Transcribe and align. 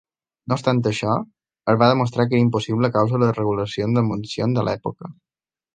No 0.51 0.55
obstant 0.59 0.79
això, 0.91 1.17
es 1.73 1.77
va 1.83 1.91
demostrar 1.93 2.27
que 2.31 2.37
era 2.39 2.47
impossible 2.47 2.91
a 2.91 2.97
causa 2.99 3.19
de 3.19 3.23
les 3.27 3.39
regulacions 3.43 3.99
d'emissions 3.99 4.59
de 4.61 4.71
l'època. 4.71 5.17